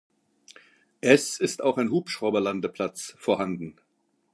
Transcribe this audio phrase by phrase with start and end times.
[1.01, 3.75] Es ist auch ein Hubschrauberlandeplatz vorhanden.